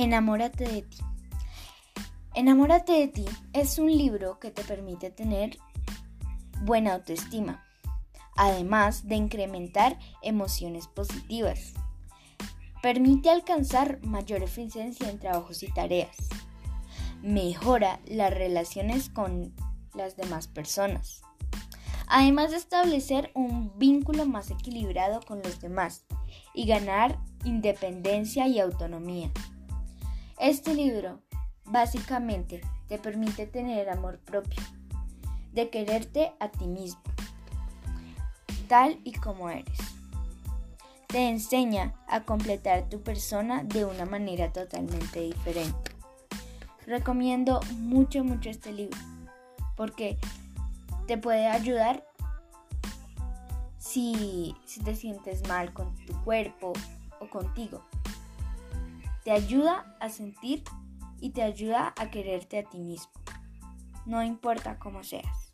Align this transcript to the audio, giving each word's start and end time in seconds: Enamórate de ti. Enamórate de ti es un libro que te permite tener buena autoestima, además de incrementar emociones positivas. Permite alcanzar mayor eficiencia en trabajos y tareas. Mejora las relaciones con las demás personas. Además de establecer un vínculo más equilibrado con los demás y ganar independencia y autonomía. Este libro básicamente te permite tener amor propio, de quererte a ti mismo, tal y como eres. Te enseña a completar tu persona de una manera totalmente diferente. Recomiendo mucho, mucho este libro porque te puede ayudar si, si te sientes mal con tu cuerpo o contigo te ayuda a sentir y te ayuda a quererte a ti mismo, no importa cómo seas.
Enamórate 0.00 0.64
de 0.64 0.82
ti. 0.82 0.98
Enamórate 2.32 2.92
de 2.92 3.08
ti 3.08 3.24
es 3.52 3.80
un 3.80 3.90
libro 3.90 4.38
que 4.38 4.52
te 4.52 4.62
permite 4.62 5.10
tener 5.10 5.58
buena 6.62 6.94
autoestima, 6.94 7.64
además 8.36 9.08
de 9.08 9.16
incrementar 9.16 9.98
emociones 10.22 10.86
positivas. 10.86 11.74
Permite 12.80 13.28
alcanzar 13.28 13.98
mayor 14.04 14.44
eficiencia 14.44 15.10
en 15.10 15.18
trabajos 15.18 15.64
y 15.64 15.72
tareas. 15.72 16.16
Mejora 17.20 17.98
las 18.06 18.32
relaciones 18.32 19.10
con 19.10 19.52
las 19.94 20.16
demás 20.16 20.46
personas. 20.46 21.22
Además 22.06 22.52
de 22.52 22.58
establecer 22.58 23.32
un 23.34 23.76
vínculo 23.80 24.26
más 24.26 24.52
equilibrado 24.52 25.18
con 25.26 25.42
los 25.42 25.60
demás 25.60 26.04
y 26.54 26.66
ganar 26.66 27.18
independencia 27.44 28.46
y 28.46 28.60
autonomía. 28.60 29.32
Este 30.40 30.72
libro 30.72 31.20
básicamente 31.64 32.60
te 32.86 32.96
permite 32.98 33.44
tener 33.46 33.90
amor 33.90 34.20
propio, 34.20 34.62
de 35.52 35.68
quererte 35.68 36.32
a 36.38 36.48
ti 36.48 36.68
mismo, 36.68 37.02
tal 38.68 39.00
y 39.02 39.14
como 39.14 39.50
eres. 39.50 39.78
Te 41.08 41.28
enseña 41.28 41.92
a 42.06 42.22
completar 42.22 42.88
tu 42.88 43.02
persona 43.02 43.64
de 43.64 43.84
una 43.84 44.04
manera 44.04 44.52
totalmente 44.52 45.22
diferente. 45.22 45.90
Recomiendo 46.86 47.58
mucho, 47.76 48.22
mucho 48.22 48.48
este 48.48 48.72
libro 48.72 48.98
porque 49.76 50.18
te 51.08 51.18
puede 51.18 51.48
ayudar 51.48 52.06
si, 53.78 54.54
si 54.66 54.80
te 54.84 54.94
sientes 54.94 55.48
mal 55.48 55.72
con 55.72 55.96
tu 56.06 56.12
cuerpo 56.22 56.74
o 57.20 57.28
contigo 57.28 57.82
te 59.28 59.34
ayuda 59.34 59.94
a 60.00 60.08
sentir 60.08 60.64
y 61.20 61.32
te 61.32 61.42
ayuda 61.42 61.92
a 61.98 62.10
quererte 62.10 62.60
a 62.60 62.62
ti 62.62 62.78
mismo, 62.78 63.12
no 64.06 64.22
importa 64.22 64.78
cómo 64.78 65.04
seas. 65.04 65.47